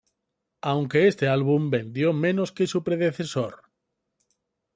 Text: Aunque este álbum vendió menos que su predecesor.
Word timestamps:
Aunque 0.61 1.05
este 1.07 1.27
álbum 1.27 1.69
vendió 1.69 2.11
menos 2.11 2.51
que 2.51 2.65
su 2.65 2.83
predecesor. 2.83 3.69